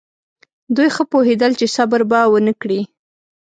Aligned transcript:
دوی 0.75 0.89
ښه 0.95 1.03
پوهېدل 1.11 1.51
چې 1.59 1.65
صبر 1.75 2.01
به 2.09 2.19
ونه 2.31 2.53
کړي. 2.61 2.81